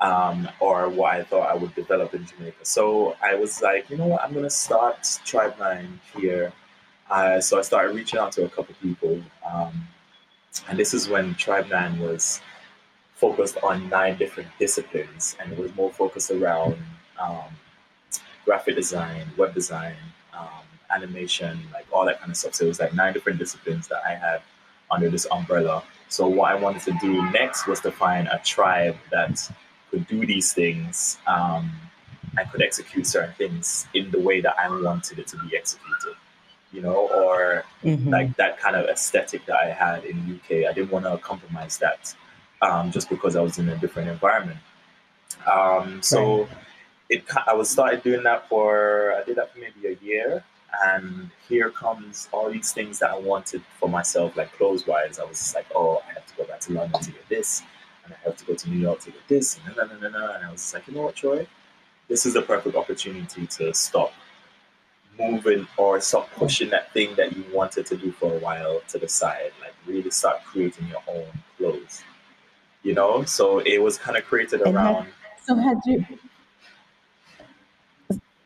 [0.00, 2.64] um, or what I thought I would develop in Jamaica.
[2.64, 6.52] So I was like, you know what, I'm going to start Tribe Nine here.
[7.10, 9.20] Uh, so I started reaching out to a couple people.
[9.48, 9.86] Um,
[10.68, 12.40] and this is when Tribe Nine was
[13.14, 16.76] focused on nine different disciplines and it was more focused around
[17.20, 17.44] um,
[18.44, 19.94] graphic design, web design,
[20.94, 22.54] animation, like all that kind of stuff.
[22.54, 24.42] So it was like nine different disciplines that I had
[24.90, 25.82] under this umbrella.
[26.08, 29.50] So what I wanted to do next was to find a tribe that
[29.90, 31.72] could do these things um,
[32.36, 36.16] and could execute certain things in the way that I wanted it to be executed,
[36.72, 38.08] you know, or mm-hmm.
[38.08, 40.70] like that kind of aesthetic that I had in the UK.
[40.70, 42.14] I didn't want to compromise that
[42.62, 44.58] um, just because I was in a different environment.
[45.50, 46.48] Um, so right.
[47.10, 50.44] it, I was started doing that for I did that for maybe a year,
[50.84, 55.18] and here comes all these things that I wanted for myself, like clothes wise.
[55.18, 57.62] I was like, oh, I have to go back to London to get this
[58.04, 60.74] and I have to go to New York to get this, and, and I was
[60.74, 61.46] like, you know what, Troy,
[62.08, 64.12] this is the perfect opportunity to stop
[65.18, 68.98] moving or stop pushing that thing that you wanted to do for a while to
[68.98, 72.02] the side, like really start creating your own clothes.
[72.82, 75.04] You know, so it was kind of created around.
[75.04, 76.04] Had, so had you?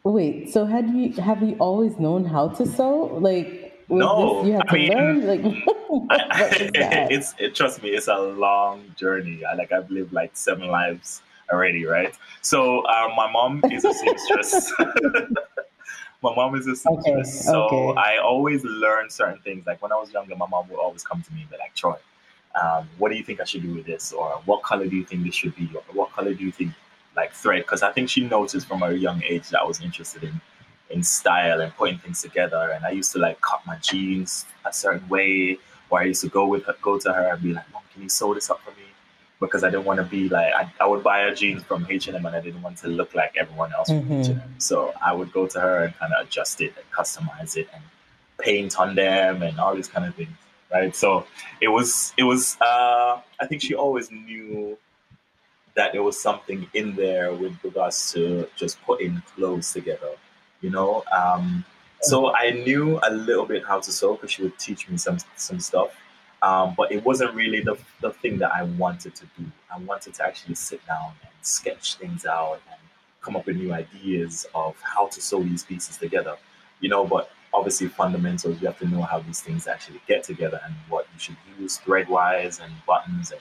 [0.08, 3.18] Wait, so had you have you always known how to sew?
[3.20, 5.26] Like no, you have I to mean, learn?
[5.26, 5.40] Like,
[7.12, 9.44] it's it, trust me, it's a long journey.
[9.44, 11.20] I like I've lived like seven lives
[11.52, 12.14] already, right?
[12.40, 14.72] So uh, my mom is a seamstress.
[16.22, 18.00] my mom is a seamstress, okay, so okay.
[18.00, 19.66] I always learn certain things.
[19.66, 21.74] Like when I was younger, my mom would always come to me and be like,
[21.74, 21.96] "Troy,
[22.58, 24.12] um, what do you think I should do with this?
[24.12, 25.68] Or what color do you think this should be?
[25.74, 26.72] Or what color do you think
[27.20, 30.22] like thread?" Because I think she noticed from a young age that I was interested
[30.30, 30.36] in
[30.90, 32.62] in style and putting things together.
[32.74, 34.30] And I used to like cut my jeans
[34.64, 35.58] a certain way,
[35.90, 38.02] or I used to go with her, go to her and be like, "Mom, can
[38.02, 38.86] you sew this up for me?"
[39.40, 42.08] Because I didn't want to be like I, I would buy her jeans from H
[42.08, 44.08] and M, and I didn't want to look like everyone else mm-hmm.
[44.08, 44.54] from H and M.
[44.58, 44.76] So
[45.08, 47.82] I would go to her and kind of adjust it and customize it and
[48.38, 50.36] paint on them and all these kind of things.
[50.72, 50.94] Right.
[50.94, 51.26] So
[51.60, 52.56] it was it was.
[52.60, 54.76] Uh, I think she always knew
[55.78, 60.12] that there was something in there with regards to just putting clothes together
[60.60, 61.04] you know.
[61.12, 61.64] Um,
[62.02, 65.18] so I knew a little bit how to sew because she would teach me some
[65.36, 65.90] some stuff,
[66.42, 69.44] um, but it wasn't really the the thing that I wanted to do.
[69.72, 72.80] I wanted to actually sit down and sketch things out and
[73.20, 76.36] come up with new ideas of how to sew these pieces together,
[76.80, 77.04] you know.
[77.04, 81.06] But obviously, fundamentals you have to know how these things actually get together and what
[81.12, 83.40] you should use thread wise and buttons and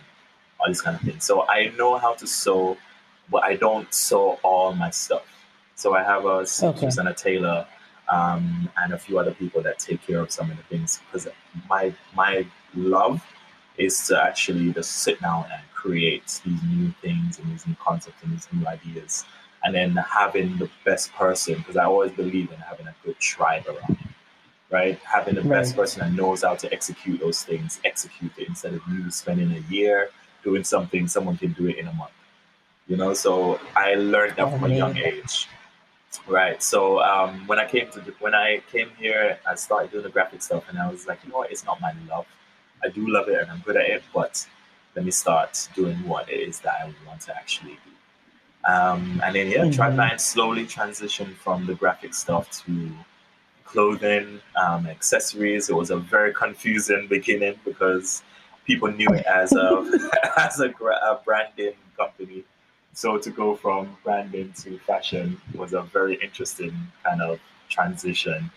[0.67, 1.23] all these kind of things.
[1.23, 2.77] So I know how to sew,
[3.31, 5.23] but I don't sew all my stuff.
[5.75, 7.07] So I have a seamstress okay.
[7.07, 7.67] and a tailor
[8.09, 11.27] um, and a few other people that take care of some of the things because
[11.69, 13.23] my my love
[13.77, 18.23] is to actually just sit down and create these new things and these new concepts
[18.23, 19.25] and these new ideas
[19.63, 23.65] and then having the best person because i always believe in having a good tribe
[23.67, 24.09] around you
[24.71, 25.49] right having the right.
[25.49, 29.51] best person that knows how to execute those things execute it instead of you spending
[29.51, 30.09] a year
[30.47, 32.17] doing something someone can do it in a month.
[32.87, 33.31] You know so
[33.75, 35.35] i learned that from a young age.
[36.27, 36.79] Right so
[37.11, 40.63] um, when i came to when i came here i started doing the graphic stuff
[40.69, 41.51] and i was like you know what?
[41.53, 42.27] It's not my love.
[42.85, 44.33] I do love it and i'm good at it but
[44.95, 47.91] let me start doing what it is that i want to actually do.
[48.67, 49.71] Um, and then yeah, mm-hmm.
[49.71, 52.71] Tribe Nine slowly transition from the graphic stuff to
[53.63, 55.69] clothing, um, accessories.
[55.69, 58.23] It was a very confusing beginning because
[58.67, 59.83] people knew it as a
[60.37, 62.43] as a, a, branding company.
[62.93, 68.51] So to go from branding to fashion was a very interesting kind of transition.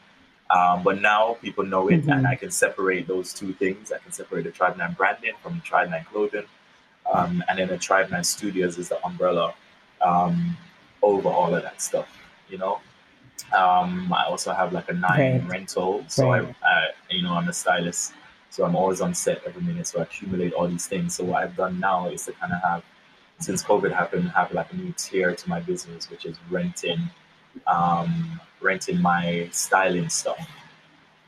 [0.51, 2.11] Um, but now people know it, mm-hmm.
[2.11, 3.93] and I can separate those two things.
[3.93, 6.47] I can separate the Tribe Nine branding from the Tribe Nine clothing,
[7.13, 9.55] um, and then the Tribe Nine Studios is the umbrella
[10.01, 10.57] um,
[11.03, 12.09] over all of that stuff.
[12.49, 12.81] You know,
[13.57, 15.49] um, I also have like a nine right.
[15.49, 16.55] rental, so right.
[16.65, 18.13] I, I, you know, I'm a stylist,
[18.51, 19.87] so I'm always on set every minute.
[19.87, 21.17] So I accumulate all these things.
[21.17, 22.83] So what I've done now is to kind of have,
[23.39, 26.99] since COVID happened, have like a new tier to my business, which is renting,
[27.67, 30.47] um, renting my styling stuff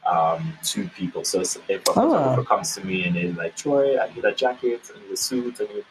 [0.04, 1.24] um, to people.
[1.24, 2.44] So if a photographer oh.
[2.44, 5.60] comes to me and they're like, Troy, I need a jacket, I need a suit,
[5.60, 5.84] I need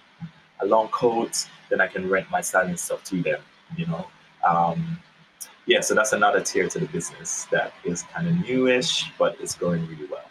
[0.59, 3.39] a long coat, then I can rent my styling stuff to them,
[3.77, 4.07] you know.
[4.47, 4.99] Um,
[5.65, 9.55] yeah, so that's another tier to the business that is kind of newish, but it's
[9.55, 10.30] going really well.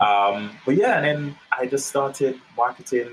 [0.00, 3.10] Um, but yeah, and then I just started marketing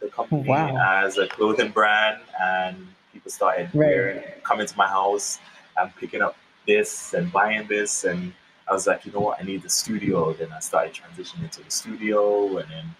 [0.00, 1.04] the company wow.
[1.04, 3.74] as a clothing brand, and people started right.
[3.74, 5.38] wearing, coming to my house
[5.76, 8.32] and picking up this and buying this, and
[8.68, 10.32] I was like, you know what, I need the studio.
[10.32, 12.94] Then I started transitioning to the studio, and then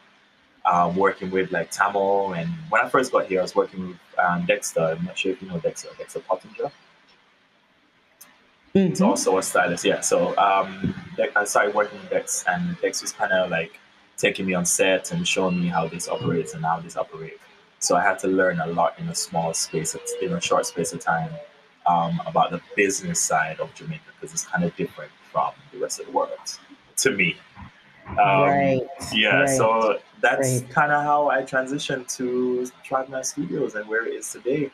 [0.64, 2.35] um, working with like Tamil.
[2.35, 4.81] And when I first got here, I was working with um, Dexter.
[4.81, 6.71] I'm not sure if you know Dexter, Dexter Pottinger.
[8.74, 8.90] Mm-hmm.
[8.90, 10.00] He's also a stylist, yeah.
[10.00, 10.94] So um,
[11.35, 13.80] I started working with Dex, and Dex was kind of like
[14.16, 17.42] taking me on set and showing me how this operates and how this operates.
[17.80, 20.66] So I had to learn a lot in a small space, of, in a short
[20.66, 21.30] space of time,
[21.87, 25.98] um, about the business side of Jamaica because it's kind of different from the rest
[25.98, 26.30] of the world
[26.98, 27.37] to me.
[28.06, 28.80] Um, right.
[29.12, 29.40] Yeah.
[29.40, 29.48] Right.
[29.48, 30.70] So that's right.
[30.70, 34.70] kind of how I transitioned to Tribe Nine Studios and where it is today.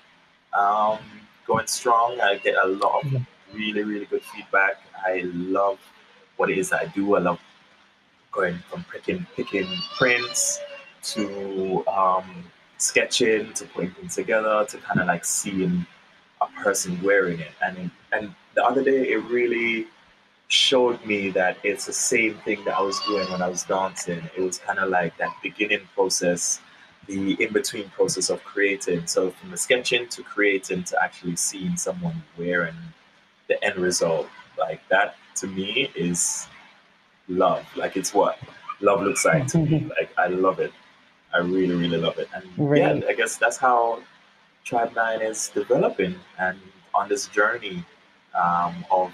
[0.52, 0.98] Um,
[1.46, 2.20] going strong.
[2.20, 4.82] I get a lot of really, really good feedback.
[5.04, 5.78] I love
[6.36, 7.16] what it is I do.
[7.16, 7.40] I love
[8.32, 10.60] going from picking picking prints
[11.02, 12.44] to um,
[12.78, 15.86] sketching to putting things together to kind of like seeing
[16.40, 17.52] a person wearing it.
[17.62, 19.86] And and the other day, it really
[20.48, 24.22] showed me that it's the same thing that I was doing when I was dancing.
[24.36, 26.60] It was kind of like that beginning process,
[27.06, 29.06] the in between process of creating.
[29.06, 32.76] So from the sketching to creating to actually seeing someone wearing
[33.48, 34.28] the end result,
[34.58, 36.48] like that to me is
[37.28, 37.66] love.
[37.76, 38.38] Like it's what
[38.80, 39.88] love looks like to me.
[39.98, 40.72] Like I love it.
[41.32, 42.28] I really, really love it.
[42.34, 42.80] And right.
[42.80, 44.02] yeah, I guess that's how
[44.64, 46.58] Tribe Nine is developing and
[46.94, 47.84] on this journey
[48.34, 49.12] um, of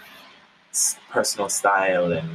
[1.11, 2.29] personal style and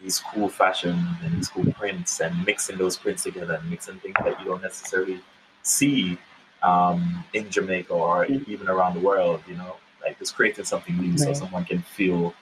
[0.00, 4.14] these cool fashion and these cool prints and mixing those prints together and mixing things
[4.24, 5.20] that you don't necessarily
[5.62, 6.18] see
[6.62, 9.76] um, in Jamaica or even around the world, you know,
[10.08, 11.20] like just creating something new right.
[11.20, 12.34] so someone can feel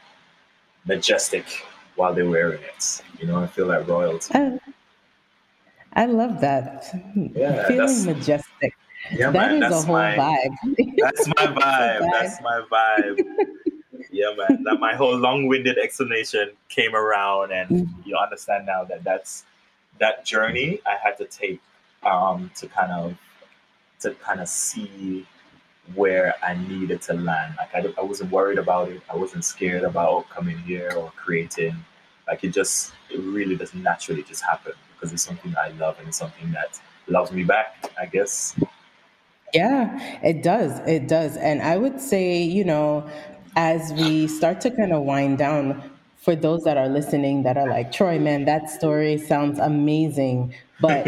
[0.84, 1.44] majestic
[1.96, 4.34] while they're wearing it, you know, I feel like royalty.
[4.34, 4.58] I,
[5.94, 6.84] I love that.
[7.34, 8.74] Yeah, Feeling majestic.
[9.12, 10.76] Yeah, that man, is a whole my, vibe.
[10.98, 12.10] That's my vibe.
[12.12, 13.20] That's my vibe
[14.16, 14.62] yeah, man.
[14.64, 18.08] That my whole long-winded explanation came around, and mm-hmm.
[18.08, 19.44] you understand now that that's
[19.98, 21.60] that journey I had to take
[22.02, 23.16] um, to kind of
[24.00, 25.26] to kind of see
[25.94, 27.54] where I needed to land.
[27.58, 29.02] Like I, I wasn't worried about it.
[29.10, 31.76] I wasn't scared about coming here or creating.
[32.26, 36.08] Like it just, it really does naturally just happen because it's something I love and
[36.08, 37.92] it's something that loves me back.
[38.00, 38.58] I guess.
[39.54, 40.80] Yeah, it does.
[40.88, 41.36] It does.
[41.36, 43.08] And I would say, you know,
[43.54, 45.90] as we start to kind of wind down,
[46.26, 50.52] for those that are listening that are like, Troy, man, that story sounds amazing.
[50.80, 51.06] But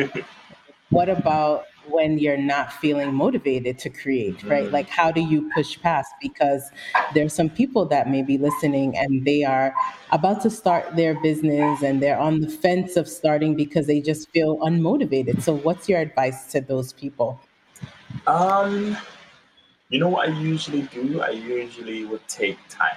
[0.91, 4.65] what about when you're not feeling motivated to create, right?
[4.65, 4.73] Mm-hmm.
[4.73, 6.13] Like, how do you push past?
[6.21, 6.71] Because
[7.15, 9.75] there's some people that may be listening and they are
[10.11, 14.31] about to start their business and they're on the fence of starting because they just
[14.31, 15.43] feel unmotivated.
[15.43, 17.41] So, what's your advice to those people?
[18.27, 18.97] Um,
[19.89, 21.21] you know what I usually do?
[21.21, 22.97] I usually would take time.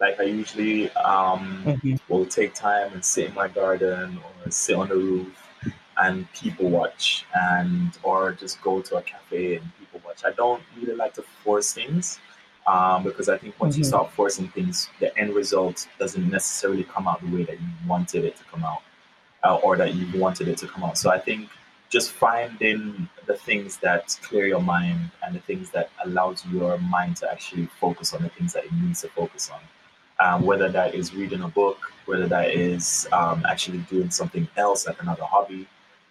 [0.00, 1.94] Like I usually um, mm-hmm.
[2.08, 5.41] will take time and sit in my garden or sit on the roof
[5.98, 10.24] and people watch and or just go to a cafe and people watch.
[10.24, 12.18] I don't really like to force things
[12.66, 13.80] um, because I think once mm-hmm.
[13.80, 17.68] you start forcing things, the end result doesn't necessarily come out the way that you
[17.86, 18.82] wanted it to come out
[19.44, 20.96] uh, or that you wanted it to come out.
[20.96, 21.48] So I think
[21.88, 27.16] just finding the things that clear your mind and the things that allows your mind
[27.16, 29.60] to actually focus on the things that it needs to focus on.
[30.20, 34.86] Um, whether that is reading a book, whether that is um, actually doing something else
[34.86, 35.66] like another hobby,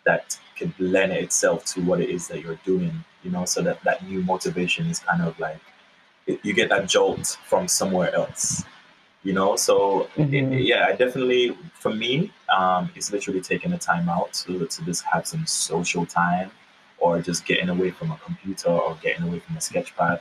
[0.06, 3.84] that can lend itself to what it is that you're doing, you know, so that
[3.84, 5.60] that new motivation is kind of like
[6.28, 8.64] it, you get that jolt from somewhere else,
[9.24, 9.56] you know.
[9.56, 10.54] So mm-hmm.
[10.54, 14.86] it, yeah, I definitely for me, um, it's literally taking the time out to to
[14.86, 16.52] just have some social time,
[17.00, 20.20] or just getting away from a computer or getting away from a sketchpad,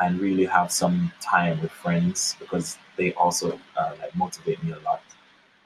[0.00, 4.78] and really have some time with friends because they also uh, like motivate me a
[4.80, 5.02] lot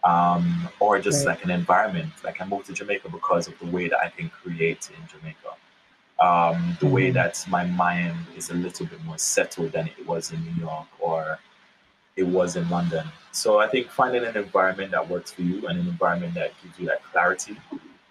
[0.04, 1.32] um, or just right.
[1.32, 2.12] like an environment.
[2.24, 5.38] Like I moved to Jamaica because of the way that I can create in Jamaica.
[6.20, 6.94] Um, the mm-hmm.
[6.94, 10.60] way that my mind is a little bit more settled than it was in New
[10.60, 11.38] York or
[12.16, 13.06] it was in London.
[13.32, 16.78] So I think finding an environment that works for you and an environment that gives
[16.78, 17.56] you that clarity,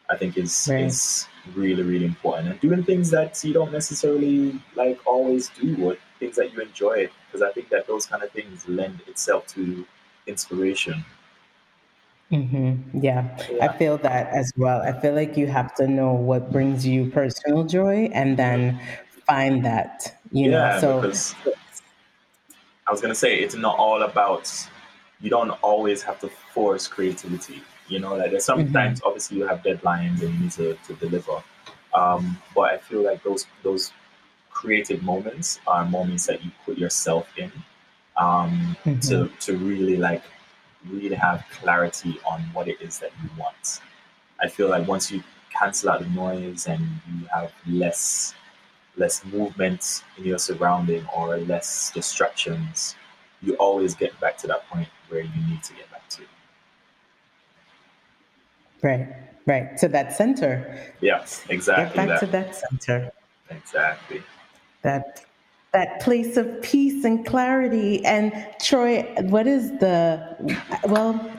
[0.09, 0.85] I think is right.
[0.85, 2.49] is really really important.
[2.49, 7.09] And doing things that you don't necessarily like always do, or things that you enjoy,
[7.27, 9.85] because I think that those kind of things lend itself to
[10.25, 11.05] inspiration
[12.32, 12.99] Mm-hmm.
[12.99, 14.82] Yeah, I feel that as well.
[14.82, 18.79] I feel like you have to know what brings you personal joy and then
[19.27, 20.77] find that, you know.
[20.79, 21.36] So because
[22.88, 24.49] I was gonna say it's not all about
[25.19, 27.61] you don't always have to force creativity.
[27.88, 29.07] You know, like there's sometimes mm-hmm.
[29.07, 31.43] obviously you have deadlines and you need to, to deliver.
[31.93, 33.91] Um, but I feel like those those
[34.49, 37.51] creative moments are moments that you put yourself in
[38.17, 38.99] um, mm-hmm.
[38.99, 40.23] to to really like
[40.89, 43.82] really have clarity on what it is that you want.
[44.39, 45.23] I feel like once you
[45.53, 48.34] cancel out the noise and you have less
[48.97, 52.95] less movement in your surrounding or less distractions,
[53.41, 56.21] you always get back to that point where you need to get back to.
[58.84, 59.07] Right,
[59.45, 59.77] right.
[59.77, 60.93] To that center.
[60.99, 61.95] Yes, exactly.
[61.95, 62.25] Get back that.
[62.25, 63.11] to that center.
[63.49, 64.23] Exactly.
[64.82, 65.25] That
[65.74, 68.03] that place of peace and clarity.
[68.05, 70.36] And Troy, what is the
[70.86, 71.32] well?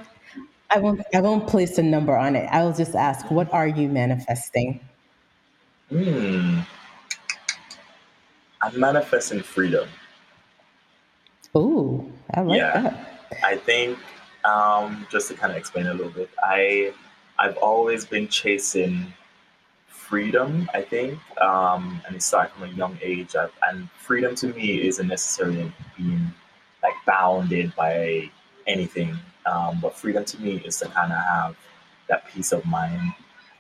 [0.71, 1.03] I won't.
[1.15, 2.49] I won't place a number on it.
[2.51, 4.81] I will just ask, what are you manifesting?
[5.91, 6.61] Hmm.
[8.63, 9.89] I'm manifesting freedom.
[11.55, 13.41] Ooh, I like yeah, that.
[13.45, 13.99] I think
[14.45, 16.95] um, just to kind of explain a little bit, I
[17.39, 19.13] I've always been chasing
[20.13, 23.35] freedom, I think, um, and it started from a young age.
[23.35, 26.31] I've, and freedom to me isn't necessarily being
[26.83, 28.31] like bounded by
[28.67, 31.57] anything, um, but freedom to me is to kind of have
[32.11, 33.15] that peace of mind,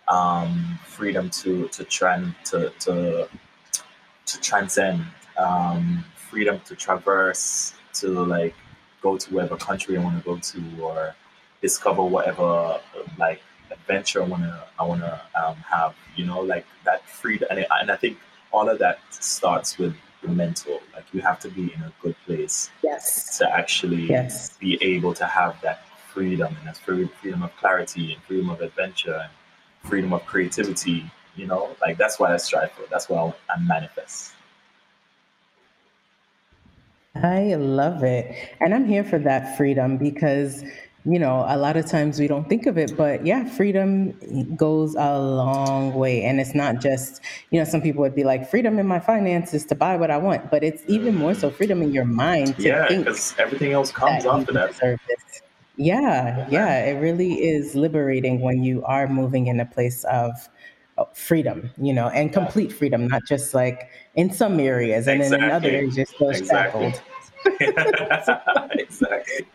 [0.08, 3.26] um, freedom to to trend to to
[4.26, 5.06] to transcend,
[5.38, 8.54] um, freedom to traverse, to like
[9.00, 11.14] go to whatever country I want to go to, or
[11.62, 12.78] discover whatever
[13.18, 13.40] like
[13.82, 15.94] adventure I wanna I wanna um, have.
[16.16, 18.18] You know, like that freedom, and, and I think
[18.52, 20.80] all of that starts with the mental.
[20.94, 22.70] Like you have to be in a good place.
[22.82, 23.38] Yes.
[23.38, 24.56] To actually yes.
[24.58, 29.20] be able to have that freedom and that freedom of clarity and freedom of adventure
[29.22, 29.30] and
[29.90, 31.10] freedom of creativity.
[31.34, 32.82] You know, like that's what I strive for.
[32.90, 34.34] That's what I manifest.
[37.14, 38.34] I love it.
[38.60, 40.64] And I'm here for that freedom because
[41.04, 44.12] you know, a lot of times we don't think of it, but yeah, freedom
[44.54, 46.22] goes a long way.
[46.22, 49.64] And it's not just, you know, some people would be like, freedom in my finances
[49.66, 52.62] to buy what I want, but it's even more so freedom in your mind to
[52.62, 55.00] yeah, because everything else comes after that.
[55.76, 60.30] Yeah, yeah, it really is liberating when you are moving in a place of
[61.14, 65.40] freedom, you know, and complete freedom, not just like in some areas and exactly.
[65.40, 66.90] then in other areas you're still exactly.
[66.90, 67.02] shackled.
[68.72, 69.46] exactly.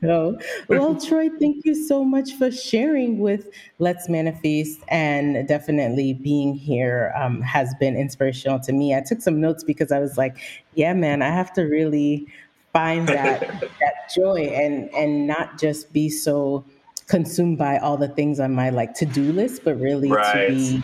[0.00, 0.38] So,
[0.68, 7.12] well, Troy, thank you so much for sharing with Let's Manifest and definitely being here
[7.16, 8.94] um, has been inspirational to me.
[8.94, 10.38] I took some notes because I was like,
[10.74, 12.26] yeah, man, I have to really
[12.72, 16.64] find that that joy and and not just be so
[17.06, 20.48] consumed by all the things on my like to-do list, but really right.
[20.48, 20.82] to be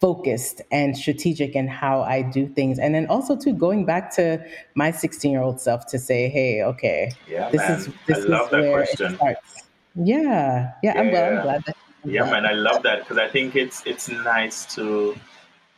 [0.00, 2.78] focused and strategic in how I do things.
[2.78, 4.44] And then also too going back to
[4.74, 7.72] my 16 year old self to say, hey, okay, yeah, this man.
[7.72, 9.12] is this is where question.
[9.12, 9.62] it starts.
[9.94, 11.00] Yeah, yeah, yeah.
[11.00, 11.32] I'm glad.
[11.32, 11.76] I'm glad that.
[12.04, 12.42] I'm yeah, glad.
[12.42, 15.16] man, I love that because I think it's it's nice to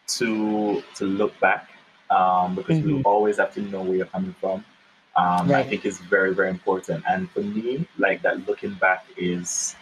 [0.08, 1.68] to to look back
[2.10, 2.88] um, because mm-hmm.
[2.88, 4.64] you always have to know where you're coming from.
[5.14, 5.64] Um, right.
[5.64, 7.04] I think is very very important.
[7.08, 9.76] And for me, like that, looking back is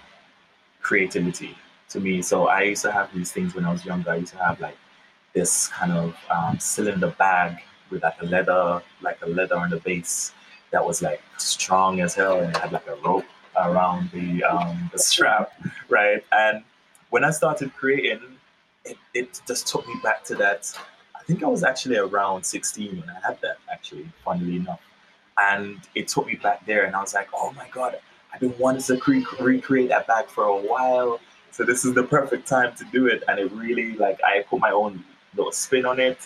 [0.82, 1.56] creativity
[1.90, 2.22] to me.
[2.22, 4.10] So I used to have these things when I was younger.
[4.10, 4.76] I used to have like
[5.34, 7.58] this kind of um, cylinder bag
[7.90, 10.32] with like a leather, like a leather on the base
[10.72, 13.24] that was like strong as hell, and it had like a rope
[13.56, 15.52] around the um, the strap,
[15.88, 16.24] right?
[16.32, 16.64] And
[17.10, 18.36] when I started creating,
[18.84, 20.72] it, it just took me back to that.
[21.14, 24.80] I think I was actually around 16 when I had that, actually, funnily enough.
[25.38, 27.98] And it took me back there, and I was like, oh my God,
[28.32, 31.20] I've been wanting to cre- recreate that bag for a while.
[31.56, 33.24] So this is the perfect time to do it.
[33.28, 35.02] And it really, like, I put my own
[35.34, 36.18] little spin on it,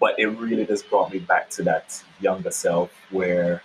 [0.00, 3.62] but it really just brought me back to that younger self where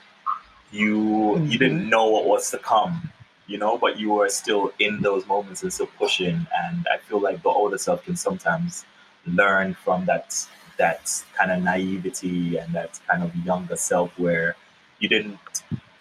[0.71, 1.45] you mm-hmm.
[1.47, 3.13] you didn't know what was to come
[3.47, 6.47] you know, but you were still in those moments and still pushing.
[6.63, 8.85] And I feel like the older self can sometimes
[9.25, 10.47] learn from that
[10.77, 14.55] that kind of naivety and that kind of younger self where
[14.99, 15.37] you didn't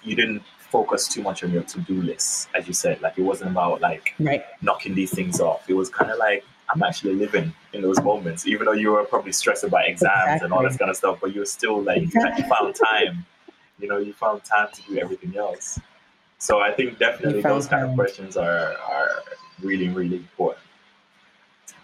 [0.03, 0.43] you didn't
[0.77, 4.15] focus too much on your to-do list as you said like it wasn't about like
[4.19, 4.45] right.
[4.63, 8.47] knocking these things off it was kind of like i'm actually living in those moments
[8.47, 10.45] even though you were probably stressed about exams exactly.
[10.45, 12.43] and all this kind of stuff but you're still like exactly.
[12.43, 13.27] you found time
[13.79, 15.79] you know you found time to do everything else
[16.43, 19.11] so I think definitely those kind of questions are are
[19.63, 20.67] really really important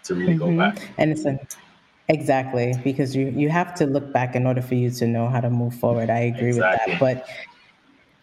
[0.03, 0.57] to really mm-hmm.
[0.57, 0.89] go back.
[0.97, 1.39] And it's an
[2.09, 5.39] exactly because you you have to look back in order for you to know how
[5.39, 6.09] to move forward.
[6.09, 6.91] I agree exactly.
[6.91, 7.23] with that.
[7.23, 7.29] But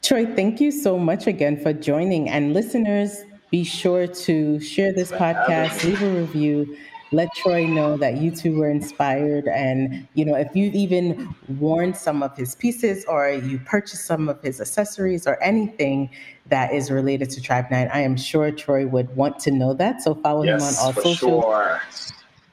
[0.07, 2.29] Troy, thank you so much again for joining.
[2.29, 6.77] And listeners, be sure to share this podcast, leave a review
[7.13, 9.47] let Troy know that you two were inspired.
[9.49, 14.29] And, you know, if you've even worn some of his pieces or you purchased some
[14.29, 16.11] of his accessories or anything
[16.47, 20.03] that is related to Tribe Nine, I am sure Troy would want to know that.
[20.03, 21.43] So follow yes, him on all social.
[21.43, 21.81] Sure.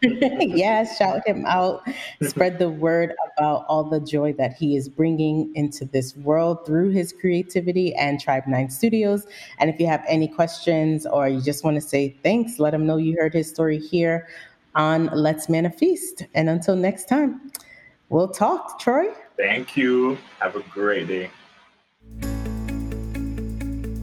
[0.39, 1.87] yeah, shout him out.
[2.21, 6.89] Spread the word about all the joy that he is bringing into this world through
[6.89, 9.25] his creativity and Tribe Nine Studios.
[9.59, 12.85] And if you have any questions or you just want to say thanks, let him
[12.85, 14.27] know you heard his story here
[14.75, 16.25] on Let's Manifest.
[16.33, 17.51] And until next time,
[18.09, 18.79] we'll talk.
[18.79, 19.07] Troy?
[19.37, 20.17] Thank you.
[20.39, 21.29] Have a great day.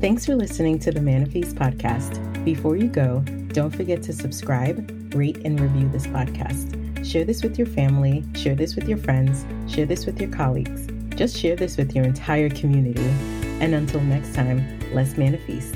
[0.00, 2.42] Thanks for listening to the Manifest podcast.
[2.42, 3.20] Before you go,
[3.52, 6.76] don't forget to subscribe, rate, and review this podcast.
[7.04, 10.86] Share this with your family, share this with your friends, share this with your colleagues.
[11.16, 13.08] Just share this with your entire community.
[13.60, 15.74] And until next time, let's manifest.